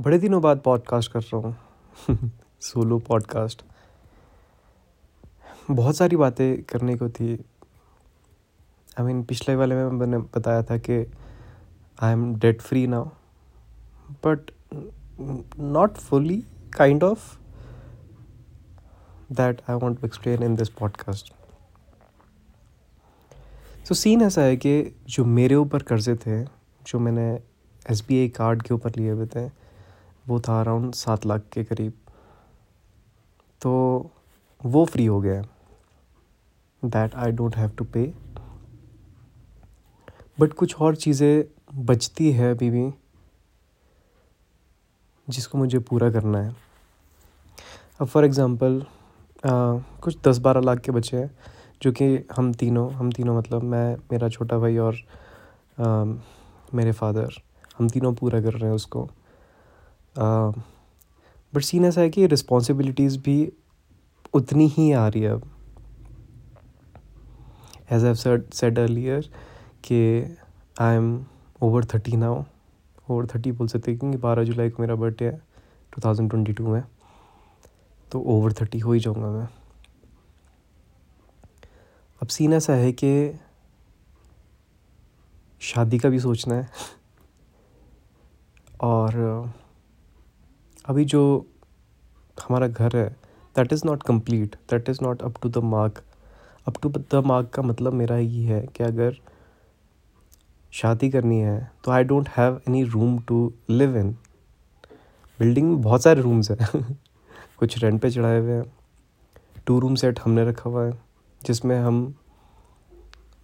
[0.00, 1.56] बड़े दिनों बाद पॉडकास्ट कर रहा हूँ।
[2.60, 3.62] सोलो पॉडकास्ट
[5.70, 7.44] बहुत सारी बातें करने को थी।
[9.00, 11.12] आई मीन पिछले वाले में मैंने बताया था कि
[12.00, 13.04] I am debt free now
[14.10, 14.50] but
[15.58, 16.44] not fully
[16.76, 17.38] kind of
[19.32, 21.34] that I want to explain in this podcast
[23.88, 26.44] so scene ऐसा है कि जो मेरे ऊपर कर्जे थे,
[26.86, 27.42] जो मैंने
[27.90, 29.63] एस बी आई कार्ड के ऊपर लिए हुए थे
[30.26, 31.92] वो था अराउंड सात लाख के करीब।
[33.62, 33.72] तो
[34.60, 35.42] वो फ्री हो गया।
[36.82, 38.12] That I don't have to pay
[40.40, 41.44] but कुछ और चीज़ें
[41.86, 42.90] बचती है अभी भी
[45.28, 46.54] जिसको मुझे पूरा करना है।
[48.00, 48.82] अब फॉर एग्ज़ाम्पल
[49.44, 51.30] कुछ दस बारह लाख के बचे हैं
[51.82, 54.96] जो कि हम तीनों हम तीनों मतलब मैं मेरा छोटा भाई और
[55.78, 56.04] आ,
[56.74, 57.34] मेरे फादर
[57.78, 59.08] हम तीनों पूरा कर रहे हैं उसको।
[60.16, 63.52] बट सीन ऐसा है कि रिस्पॉन्सिबिलिटीज़ भी
[64.34, 65.50] उतनी ही आ रही है अब।
[67.92, 69.30] एज आई सेड अर्लियर
[69.84, 69.98] कि
[70.80, 71.24] I am
[71.62, 72.42] over thirty now
[73.10, 75.36] over thirty बोल सकते क्योंकि बारह जुलाई को मेरा बर्थडे है
[75.92, 76.82] टू थाउज़ेंड ट्वेंटी टू में।
[78.12, 79.48] तो ओवर थर्टी हो ही जाऊँगा मैं।
[82.20, 83.10] अब सीन ऐसा है कि
[85.62, 86.68] शादी का भी सोचना है।
[88.82, 89.52] और
[90.84, 91.46] अभी जो
[92.48, 93.16] हमारा घर है
[93.56, 96.02] that is not complete that is not up to the mark
[96.68, 99.16] up to the mark का मतलब मेरा ये है कि अगर
[100.72, 104.16] शादी करनी है तो I don't have any room to live in
[105.40, 106.96] building में बहुत सारे रूम्स हैं।
[107.58, 108.72] कुछ रेंट पे चढ़ाए हुए हैं।
[109.66, 111.00] टू रूम सेट हमने रखा हुआ है,
[111.42, 112.14] जिसमें हम,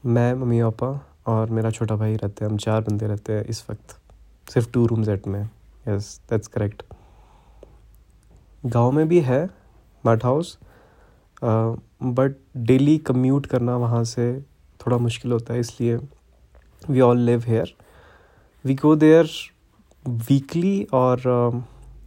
[0.06, 3.70] मैं, मम्मी पापा और मेरा छोटा भाई रहते हैं। हम चार बंदे रहते हैं इस
[3.70, 4.00] वक्त,
[4.50, 5.48] सिर्फ़ टू रूम सेट में।
[5.88, 6.82] यस दैट्स करेक्ट
[8.62, 9.44] गाँव में भी है
[10.05, 10.58] मट हाउस
[11.44, 14.32] बट डेली कम्यूट करना वहाँ से
[14.81, 15.97] थोड़ा मुश्किल होता है, इसलिए
[16.91, 17.75] we all live here
[18.65, 19.31] we go there
[20.04, 21.21] weekly और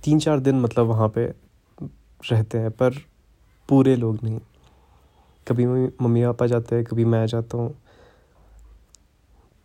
[0.03, 1.25] तीन चार दिन मतलब वहाँ पे
[2.31, 2.97] रहते हैं, पर
[3.69, 4.39] पूरे लोग नहीं।
[5.47, 7.73] कभी मम्मी पापा जाते हैं, कभी मैं जाता हूँ।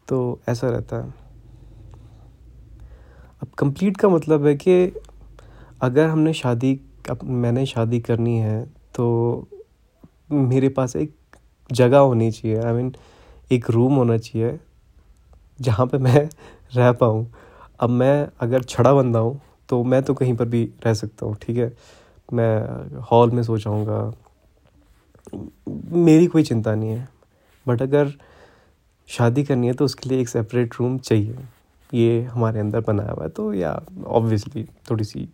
[0.09, 1.15] तो ऐसा रहता है।
[3.43, 4.93] अब कंप्लीट का मतलब है कि
[5.83, 6.81] अगर हमने शादी
[7.11, 9.49] अब मैंने शादी करनी है तो
[10.33, 11.15] मेरे पास एक
[11.73, 13.01] जगह होनी चाहिए। आई I मीन mean,
[13.53, 14.59] एक रूम होना चाहिए
[15.61, 16.29] जहाँ पे मैं
[16.75, 17.27] रह पाऊँ।
[17.81, 21.37] अब मैं अगर छड़ा बंदा हूँ तो मैं तो कहीं पर भी रह सकता हूँ
[21.43, 21.73] ठीक है?
[22.33, 24.13] मैं हॉल में सो जाऊँगा।
[25.93, 27.09] मेरी कोई चिंता नहीं है।
[27.67, 28.13] बट अगर
[29.09, 31.37] शादी करनी है तो उसके लिए एक सेपरेट रूम चाहिए।
[31.95, 35.29] ये हमारे अंदर बनाया हुआ है तो या ऑब्वियसली थोड़ी सी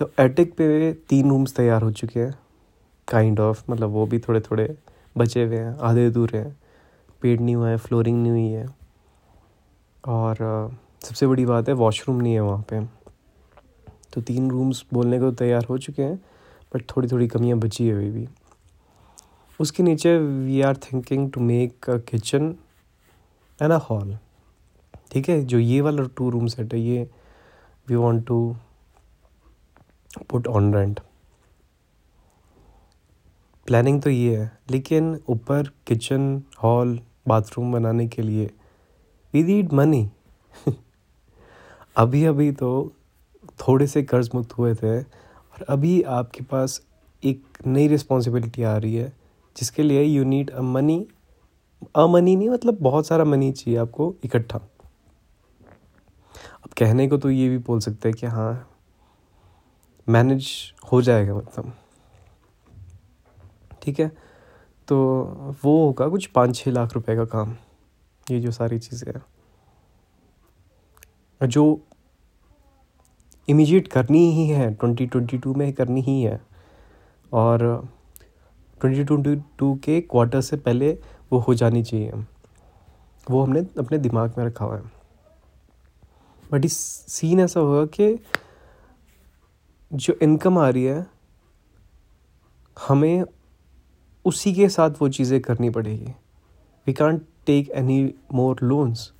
[0.00, 2.34] तो एटिक पे तीन रूम्स तैयार हो चुके हैं
[3.08, 4.64] काइंड ऑफ़ मतलब वो भी थोड़े थोड़े
[5.18, 6.56] बचे हुए हैं, आधे अधूरे हैं।
[7.22, 8.66] पेड नहीं हुआ है फ्लोरिंग नहीं हुई है।
[10.04, 10.36] और
[11.04, 12.80] सबसे बड़ी बात है वॉशरूम नहीं है वहाँ पे।
[14.14, 16.16] तो तीन रूम्स बोलने को तैयार हो चुके हैं
[16.74, 18.26] बट थोड़ी थोड़ी कमियाँ बची है अभी भी।
[19.60, 22.54] उसके नीचे we are thinking to make a kitchen
[23.58, 24.16] and a hall
[25.12, 27.08] ठीक है, जो ये वाला टू रूम सेट है, ये
[27.88, 28.56] we want to
[30.30, 31.00] put on rent
[33.66, 36.98] planning तो ये है, लेकिन ऊपर किचन हॉल
[37.28, 38.50] बाथरूम बनाने के लिए
[39.34, 40.10] वी नीड मनी
[41.96, 42.92] अभी अभी तो
[43.60, 46.80] थोड़े से कर्ज मुक्त हुए थे और अभी आपके पास
[47.22, 49.12] एक नई रिस्पॉन्सिबिलिटी आ रही है,
[49.56, 51.06] जिसके लिए you need a money
[51.96, 54.68] a money नहीं मतलब बहुत सारा मनी चाहिए आपको इकट्ठा। अब
[56.78, 58.66] कहने को तो ये भी बोल सकते हैं कि हाँ
[60.08, 60.50] मैनेज
[60.92, 61.72] हो जाएगा मतलब।
[63.82, 64.10] ठीक है?
[64.88, 64.96] तो
[65.64, 67.54] वो होगा कुछ पाँच छः लाख रुपए का काम,
[68.26, 69.22] ये जो सारी चीज़ें हैं।
[71.48, 71.80] जो
[73.48, 76.40] इमीजिएट करनी ही है ट्वेंटी ट्वेंटी टू में करनी ही है।
[77.32, 77.58] और
[78.80, 80.90] ट्वेंटी ट्वेंटी टू के क्वार्टर से पहले
[81.32, 82.12] वो हो जानी चाहिए।
[83.30, 84.82] वो हमने अपने दिमाग में रखा हुआ है।
[86.52, 86.76] बट इस
[87.08, 88.12] सीन ऐसा होगा कि
[89.90, 91.06] जो इनकम आ रही है,
[92.76, 93.24] हमें
[94.24, 96.12] उसी के साथ वो चीज़ें करनी पड़ेगी।
[96.86, 99.12] We can't take any more loans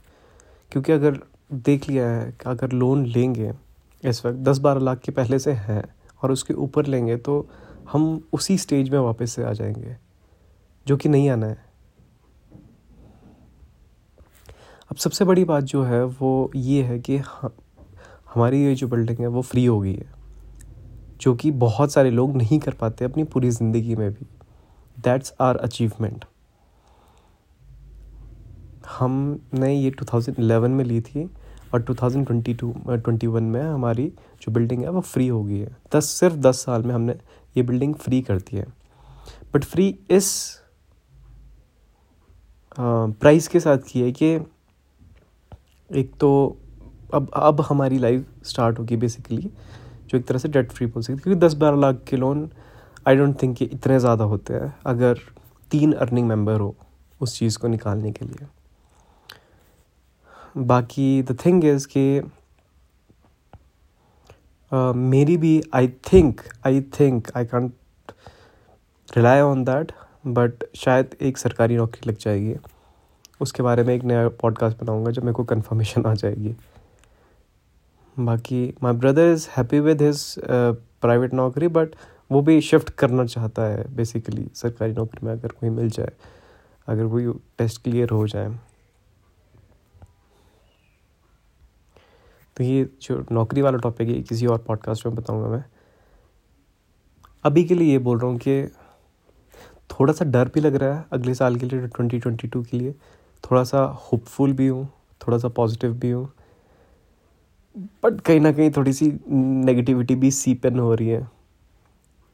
[0.73, 1.19] क्योंकि अगर
[1.53, 3.53] देख लिया है कि अगर लोन लेंगे
[4.03, 5.83] इस वक्त, दस बारह लाख के पहले से हैं
[6.23, 7.49] और उसके ऊपर लेंगे तो
[7.93, 9.97] हम उसी स्टेज में वापस से आ जाएँगे,
[10.87, 11.65] जो कि नहीं आना है।
[14.91, 19.27] अब सबसे बड़ी बात जो है, वो ये है कि हमारी ये जो बिल्डिंग है,
[19.27, 20.20] वो फ्री हो गई है।
[21.21, 24.27] जो कि बहुत सारे लोग नहीं कर पाते अपनी पूरी ज़िंदगी में भी।
[24.97, 26.25] दैट्स आर अचीवमेंट
[28.91, 31.25] हमने ये 2011 में ली थी
[31.75, 34.07] और 2022 21 में हमारी
[34.43, 37.13] जो बिल्डिंग है वो फ्री हो गई है। दस, सिर्फ़ दस साल में हमने
[37.57, 38.67] ये बिल्डिंग फ्री कर दी है।
[39.55, 40.61] बट फ्री इस
[42.79, 44.27] प्राइस के साथ की है कि
[45.91, 46.31] एक तो
[47.15, 49.51] अब अब हमारी लाइफ स्टार्ट होगी बेसिकली
[50.11, 52.49] जो एक तरह से डेट फ्री बोल सकते क्योंकि दस बारह लाख के लोन
[53.09, 55.19] आई डोंट थिंक कि इतने ज़्यादा होते हैं, अगर
[55.71, 56.75] तीन अर्निंग मेंबर हो
[57.21, 58.47] उस चीज़ को निकालने के लिए।
[60.59, 62.23] बाकी द थिंग इज़ कि
[64.73, 68.13] मेरी भी I think I think I can't
[69.09, 69.93] rely on that
[70.27, 72.55] but शायद एक सरकारी नौकरी लग जाएगी।
[73.41, 76.55] उसके बारे में एक नया पॉडकास्ट बनाऊँगा जब मेरे को कंफर्मेशन आ जाएगी।
[78.21, 81.95] बाकी my brother is happy with his private नौकरी बट
[82.31, 86.13] वो भी शिफ्ट करना चाहता है बेसिकली सरकारी नौकरी में अगर कोई मिल जाए,
[86.89, 88.49] अगर कोई टेस्ट क्लियर हो जाए।
[92.57, 95.65] तो ये जो नौकरी वाला टॉपिक है किसी और पॉडकास्ट में बताऊँगा मैं।
[97.45, 98.67] अभी के लिए ये बोल रहा हूँ कि
[99.91, 102.79] थोड़ा सा डर भी लग रहा है अगले साल के लिए ट्वेंटी ट्वेंटी टू के
[102.79, 102.93] लिए।
[103.45, 104.87] थोड़ा सा होपफुल भी हूँ,
[105.21, 106.29] थोड़ा सा पॉजिटिव भी हूँ।
[107.77, 111.29] बट कहीं ना कहीं थोड़ी सी नेगेटिविटी भी सीपन हो रही है,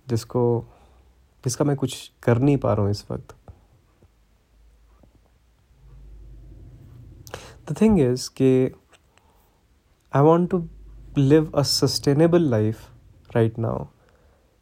[0.06, 0.42] जिसको,
[1.44, 3.34] जिसका मैं कुछ कर नहीं पा रहा हूँ इस वक्त।
[7.70, 8.70] द थिंग इज़ कि
[10.12, 10.62] I want to
[11.18, 12.88] live a sustainable life
[13.36, 13.84] right now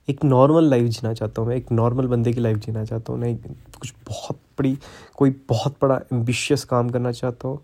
[0.08, 3.20] एक नॉर्मल लाइफ जीना चाहता हूँ मैं, एक नॉर्मल बंदे की लाइफ जीना चाहता हूँ।
[3.20, 3.36] नहीं,
[3.80, 4.76] कुछ बहुत बड़ी,
[5.16, 7.60] कोई बहुत बड़ा एम्बिशियस काम करना चाहता हूँ।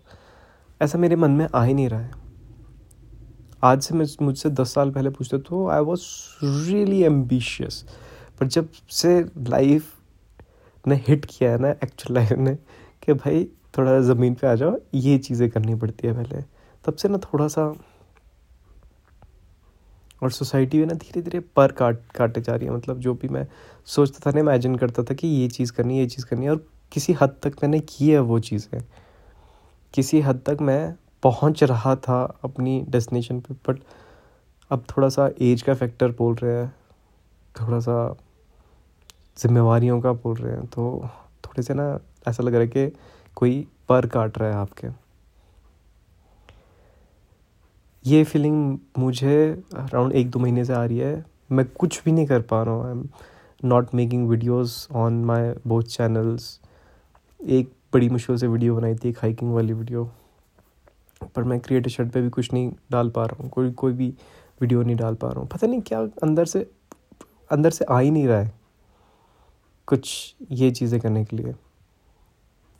[0.81, 2.20] ऐसा मेरे मन में आ ही नहीं रहा है।
[3.63, 6.01] आज से मैं मुझसे दस साल पहले पूछते तो आई वॉज़
[6.43, 7.83] रियली एम्बिशियस
[8.39, 9.19] पर जब से
[9.49, 9.91] लाइफ
[10.85, 13.43] ने हिट किया है ना एक्चुअल लाइफ ने, कि भाई
[13.77, 16.41] थोड़ा ज़मीन पे आ जाओ, ये चीज़ें करनी पड़ती है पहले।
[16.85, 17.65] तब से ना थोड़ा सा
[20.23, 23.27] और सोसाइटी में ना धीरे धीरे पर काट, काटे जा रही है। मतलब जो भी
[23.27, 23.45] मैं
[23.87, 26.51] सोचता था ना इमेजिन करता था कि ये चीज़ करनी है, ये चीज़ करनी है,
[26.51, 28.81] और किसी हद तक मैंने की है वो चीज़ें।
[29.93, 33.79] किसी हद तक मैं पहुँच रहा था अपनी डेस्टिनेशन पे बट
[34.71, 36.73] अब थोड़ा सा एज का फैक्टर बोल रहे हैं,
[37.55, 38.15] थोड़ा सा
[39.37, 41.09] जिम्मेवारियों का बोल रहे हैं तो
[41.45, 41.87] थोड़े से ना
[42.27, 42.87] ऐसा लग रहा है कि
[43.37, 44.87] कोई पर काट रहा है आपके।
[48.05, 52.25] ये फीलिंग मुझे अराउंड एक दो महीने से आ रही है। मैं कुछ भी नहीं
[52.27, 53.07] कर पा रहा हूँ। I am
[53.63, 56.59] not making videos on my both channels
[57.39, 60.09] एक बड़ी मुश्किल से वीडियो बनाई थी, एक हाइकिंग वाली वीडियो
[61.35, 64.07] पर मैं क्रिएटिव शर्ट पे भी कुछ नहीं डाल पा रहा हूँ। कोई कोई भी
[64.61, 66.69] वीडियो नहीं डाल पा रहा हूँ। पता नहीं क्या अंदर से
[67.51, 68.53] अंदर से आ ही नहीं रहा है
[69.87, 71.53] कुछ ये चीज़ें करने के लिए।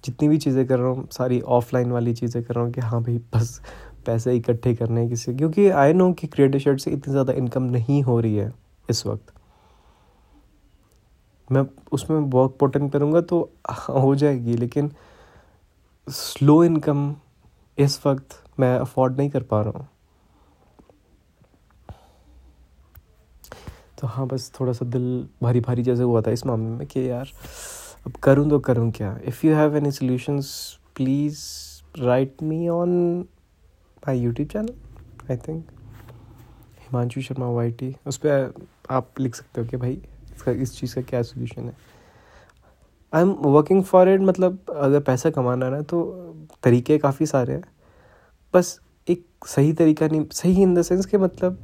[0.03, 3.01] जितनी भी चीज़ें कर रहा हूँ, सारी ऑफलाइन वाली चीज़ें कर रहा हूँ कि हाँ
[3.03, 3.61] भाई, बस
[4.05, 8.01] पैसे इकट्ठे करने किसी क्योंकि आई नो कि क्रिएटिव शर्ट से इतनी ज़्यादा इनकम नहीं
[8.03, 8.51] हो रही है
[8.89, 9.33] इस वक्त।
[11.49, 13.39] मैं उसमें वर्क पोटन करूँगा तो
[13.91, 14.91] हो जाएगी, लेकिन
[16.07, 17.13] स्लो इनकम
[17.77, 19.87] इस वक्त मैं अफोर्ड नहीं कर पा रहा हूँ।
[23.99, 27.09] तो हाँ बस थोड़ा सा दिल भारी भारी जैसे हुआ था इस मामले में कि
[27.09, 27.31] यार,
[28.05, 29.17] अब करूँ तो करूँ क्या?
[29.25, 31.39] If you have any solutions please
[31.99, 32.89] write me on
[34.07, 35.71] my YouTube channel I think
[36.79, 38.53] Himanshu Sharma Y T उस पर
[38.91, 40.01] आप लिख सकते हो कि भाई,
[40.33, 41.75] इसका, इस चीज़ का क्या सोल्यूशन है।
[43.13, 46.30] I am working for it मतलब अगर पैसा कमाना है ना तो
[46.63, 47.63] तरीके काफ़ी सारे हैं।
[48.53, 51.57] बस एक सही तरीका नहीं सही इन द सेंस कि मतलब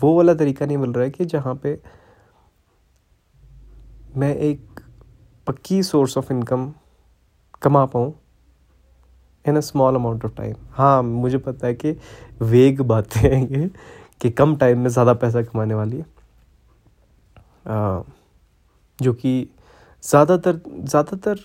[0.00, 1.78] वो वाला तरीका नहीं मिल रहा है कि जहाँ पे
[4.16, 4.80] मैं एक
[5.46, 6.72] पक्की सोर्स ऑफ़ इनकम
[7.62, 8.14] कमा पाऊँ
[9.44, 11.96] in a small amount of time हाँ मुझे पता है कि
[12.42, 13.68] वेग बातें हैं ये
[14.20, 16.06] कि कम टाइम में ज़्यादा पैसा कमाने वाली है।
[17.68, 18.02] आ,
[18.98, 19.48] जो कि
[20.04, 21.38] ज़्यादातर ज़्यादातर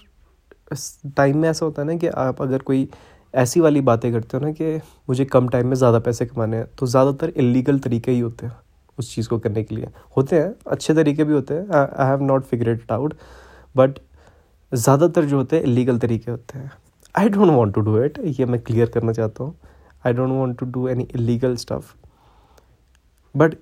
[1.18, 2.88] टाइम में ऐसा होता है ना कि आप अगर कोई
[3.34, 4.76] ऐसी वाली बातें करते हो ना कि
[5.10, 8.54] मुझे कम टाइम में ज़्यादा पैसे कमाने हैं तो ज़्यादातर इलीगल तरीके ही होते हैं
[8.98, 9.88] उस चीज़ को करने के लिए।
[10.18, 13.14] होते हैं, अच्छे तरीके भी होते हैं I have not figure it out
[13.76, 14.00] but
[14.72, 16.72] ज़्यादातर जो होते हैं इलीगल तरीके होते हैं।
[17.16, 19.56] I don't want to do it ये मैं क्लियर करना चाहता हूँ।
[20.04, 21.94] I don't want to do any illegal stuff
[23.36, 23.56] but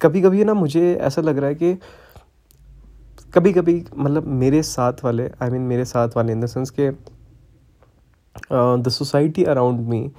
[0.00, 1.72] कभी कभी ना मुझे ऐसा लग रहा है कि
[3.34, 6.46] कभी कभी मतलब मेरे साथ वाले आई I मीन mean, मेरे साथ वाले इन द
[6.46, 6.90] सेंस के
[8.82, 10.10] द सोसाइटी अराउंड मी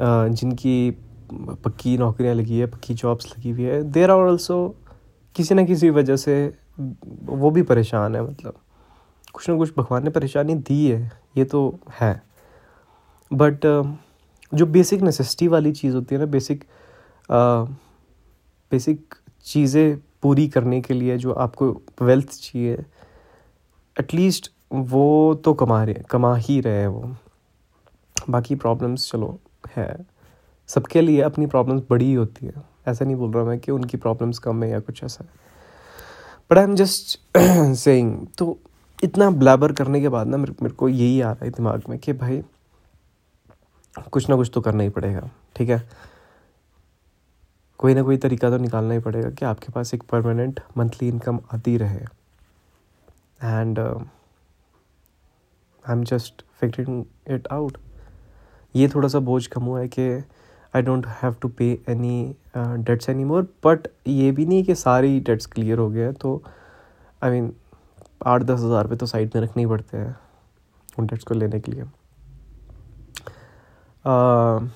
[0.00, 0.90] जिनकी
[1.64, 4.58] पक्की नौकरियाँ लगी है पक्की जॉब्स लगी हुई है देर आर ऑल्सो
[5.36, 6.34] किसी ना किसी वजह से
[6.78, 8.54] वो भी परेशान है मतलब।
[9.34, 12.12] कुछ ना कुछ भगवान ने परेशानी दी है ये तो है।
[13.30, 13.66] बट
[14.52, 16.64] जो बेसिक नेसेसिटी वाली चीज़ होती है ना बेसिक
[18.72, 21.70] बेसिक चीज़ें पूरी करने के लिए जो आपको
[22.02, 22.84] वेल्थ चाहिए
[23.96, 27.16] एटलीस्ट वो तो कमा रहे, कमा ही रहे हैं वो।
[28.30, 29.38] बाकी प्रॉब्लम्स चलो,
[29.76, 30.06] है।
[30.68, 32.52] सबके लिए अपनी प्रॉब्लम्स बड़ी ही होती है।
[32.88, 35.30] ऐसा नहीं बोल रहा मैं कि उनकी प्रॉब्लम्स कम है या कुछ ऐसा है।
[36.50, 37.18] But I am just
[37.76, 38.58] saying तो
[39.04, 41.98] इतना ब्लैबर करने के बाद ना मेरे मेरे को यही आ रहा है दिमाग में
[41.98, 42.42] कि भाई,
[44.10, 46.09] कुछ ना कुछ तो करना ही पड़ेगा, ठीक है?
[47.80, 51.38] कोई ना कोई तरीका तो निकालना ही पड़ेगा कि आपके पास एक परमानेंट मंथली इनकम
[51.54, 52.00] आती रहे।
[53.40, 57.78] And I am just figuring it out
[58.74, 60.08] ये थोड़ा सा बोझ कम हुआ है कि
[60.74, 65.20] I don't have to pay any debts any more but ये भी नहीं कि सारी
[65.20, 66.42] डेट्स क्लियर हो गए हैं तो
[67.24, 67.52] आई मीन
[68.26, 70.16] आठ दस हज़ार रुपये तो साइड में रखने ही पड़ते हैं
[70.98, 71.84] उन डेट्स को लेने के लिए।
[74.04, 74.68] Uh,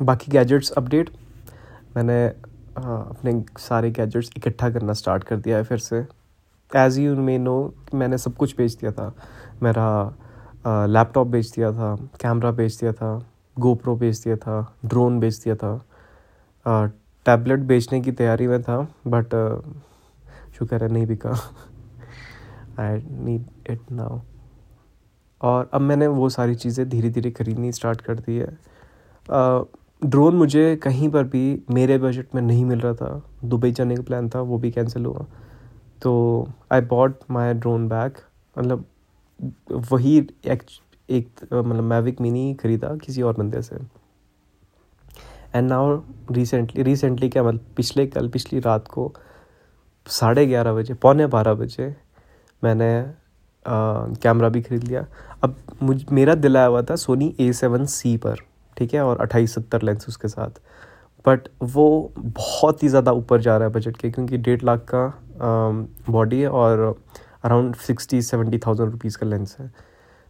[0.00, 1.10] बाकी गैजेट्स अपडेट
[1.96, 6.06] मैंने uh, अपने सारे गैजेट्स इकट्ठा करना स्टार्ट कर दिया है फिर से।
[6.70, 9.12] एज़ यू मे नो मैंने सब कुछ बेच दिया था।
[9.62, 10.16] मेरा
[10.66, 13.10] लैपटॉप बेच दिया था कैमरा बेच दिया था
[13.56, 15.76] गोप्रो बेच दिया था ड्रोन बेच दिया था।
[17.26, 19.34] टैबलेट बेचने की तैयारी में था बट
[20.58, 21.30] शुक्र है नहीं बिका।
[22.78, 24.20] आई नीड इट नाउ
[25.40, 28.56] और अब मैंने वो सारी चीज़ें धीरे धीरे खरीदनी स्टार्ट कर दी है।
[30.02, 34.02] ड्रोन मुझे कहीं पर भी मेरे बजट में नहीं मिल रहा था। दुबई जाने का
[34.02, 35.26] प्लान था, वो भी कैंसिल हुआ।
[36.02, 38.18] तो I bought my drone bag
[38.56, 38.84] मतलब
[39.92, 40.62] वही एक
[41.08, 43.76] एक मतलब मैविक मिनी खरीदा किसी और बंदे से।
[45.54, 49.12] एंड नाउ रिसेंटली रिसेंटली क्या मतलब पिछले, कल पिछली रात को
[50.06, 51.94] साढ़े ग्यारह बजे, पौने बारह बजे
[52.62, 53.04] मैंने
[53.64, 55.06] कैमरा भी खरीद लिया।
[55.42, 58.40] अब मुझ, मेरा दिलाया हुआ था सोनी ए सेवन सी पर।
[58.76, 60.60] ठीक है, और अट्ठाईस सत्तर लेंस उसके साथ।
[61.24, 65.06] बट वो बहुत ही ज़्यादा ऊपर जा रहा है बजट के, क्योंकि डेढ़ लाख का
[66.10, 66.96] बॉडी है और
[67.44, 69.70] around sixty seventy thousand rupees का लेंस है।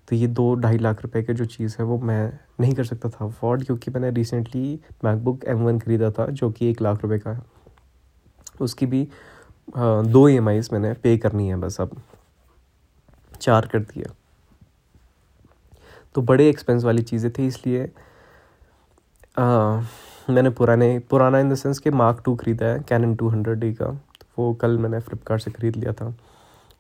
[0.08, 3.08] तो ये दो ढाई लाख रुपए के जो चीज़ है, वो मैं नहीं कर सकता
[3.08, 7.18] था अफोर्ड क्योंकि मैंने रिसेंटली मैकबुक एम वन ख़रीदा था, जो कि एक लाख रुपए
[7.18, 7.40] का है।
[8.60, 9.06] उसकी भी
[9.68, 11.96] दो ई एम मैंने पे करनी है बस अब।
[13.40, 14.12] चार कर दिया
[16.14, 17.90] तो बड़े एक्सपेंस वाली चीज़ें थी, इसलिए
[19.36, 23.72] मैंने पुराने, पुराना इन द सेंस के मार्क टू ख़रीदा है कैनन टू हंड्रेड डी
[23.74, 26.14] का। तो वो कल मैंने फ्लिपकार्ट से ख़रीद लिया था।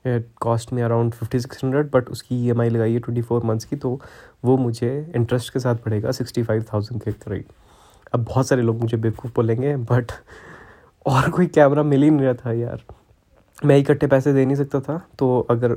[0.06, 3.22] इट कॉस्ट में around fifty six hundred but उसकी ई एम आई लगाई है ट्वेंटी
[3.22, 3.98] फोर मंथ्स की तो
[4.44, 7.44] वो मुझे इंटरेस्ट के साथ पड़ेगा सिक्सटी फाइव थाउज़ेंड के करीब।
[8.14, 10.12] अब बहुत सारे लोग मुझे बेवकूफ़ बोलेंगे बट
[11.06, 12.82] और कोई कैमरा मिल ही नहीं रहा था यार।
[13.64, 15.76] मैं इकट्ठे पैसे दे नहीं सकता था तो अगर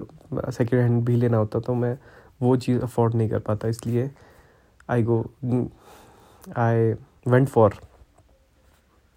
[0.51, 1.97] सेकेंड हैंड भी लेना होता तो मैं
[2.41, 4.09] वो चीज़ अफोर्ड नहीं कर पाता, इसलिए
[4.89, 5.19] I go
[6.57, 6.91] I
[7.27, 7.73] went for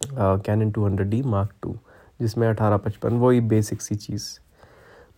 [0.01, 1.77] Canon two hundred D mark two
[2.21, 4.29] जिसमें अठारह पचपन वही बेसिक सी चीज़।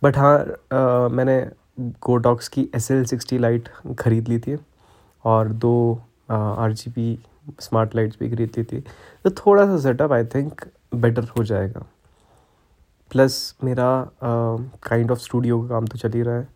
[0.01, 1.39] बट हाँ मैंने
[1.79, 4.57] गोटॉक्स की एस एल सिक्सटी लाइट ख़रीद ली थी
[5.25, 6.01] और दो
[6.31, 7.17] R G B
[7.59, 8.79] smart lights भी खरीद ली थी।
[9.23, 10.65] तो थोड़ा सा सेटअप आई थिंक
[10.95, 11.85] बेटर हो जाएगा।
[13.11, 13.87] प्लस मेरा
[14.23, 16.47] काइंड ऑफ़ स्टूडियो का काम तो चल ही रहा है।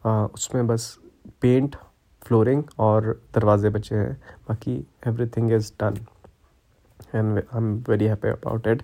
[0.00, 0.84] Uh, उसमें बस
[1.42, 1.74] पेंट
[2.30, 4.12] फ्लोरिंग और दरवाजे बचे हैं।
[4.48, 4.74] बाकी
[5.06, 5.96] everything is done
[7.14, 8.82] and I am very happy about it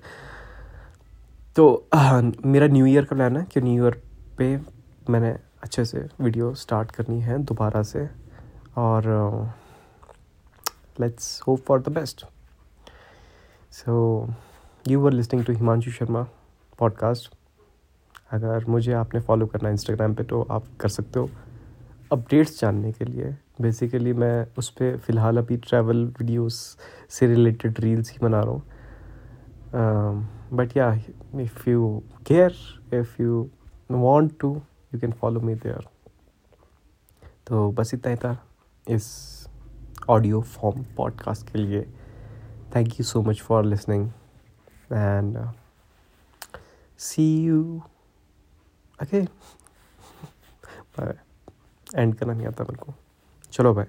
[1.56, 4.00] तो आ, मेरा न्यू ईयर का प्लान है कि न्यू ईयर
[4.38, 4.56] पे
[5.10, 5.30] मैंने
[5.62, 8.08] अच्छे से वीडियो स्टार्ट करनी है दोबारा से।
[8.76, 9.06] और
[11.00, 12.24] let's hope for the best
[13.72, 13.94] so
[14.88, 16.26] you are listening to Himanshu Sharma
[16.78, 17.34] podcast
[18.32, 21.28] अगर मुझे आपने फॉलो करना है इंस्टाग्राम पे तो आप कर सकते हो।
[22.12, 26.78] अपडेट्स जानने के लिए। बेसिकली मैं उस पर फ़िलहाल अभी ट्रैवल वीडियोस
[27.10, 28.62] से रिलेटेड रील्स ही बना रहा हूँ।
[30.52, 30.92] बट या
[31.40, 32.54] if you care
[32.94, 33.50] if you
[33.92, 34.62] you to
[34.94, 35.88] you can follow follow there
[37.46, 38.46] तो बस इतना ही था
[38.88, 39.06] इस
[40.08, 41.82] ऑडियो फॉर्म पॉडकास्ट के लिए।
[42.76, 44.10] Thank you so much for listening
[44.92, 45.38] and
[46.98, 47.82] see you
[49.02, 49.22] okay
[51.96, 52.94] end करना नहीं आता मेरे को।
[53.52, 53.86] चलो बाय